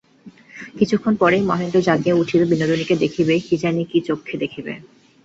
[0.77, 4.73] কিছুক্ষণ পরেই মহেন্দ্র জাগিয়া উঠিবে, বিনোদিনীকে দেখিবে–কী জানি কী চক্ষে দেখিবে।